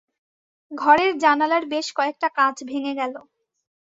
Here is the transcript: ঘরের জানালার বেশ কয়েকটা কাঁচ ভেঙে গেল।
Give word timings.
ঘরের 0.71 1.11
জানালার 1.17 1.63
বেশ 1.65 1.87
কয়েকটা 1.93 2.27
কাঁচ 2.29 2.57
ভেঙে 2.63 2.93
গেল। 2.95 3.13